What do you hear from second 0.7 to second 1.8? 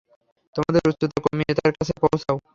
উচ্চতা কমিয়ে তার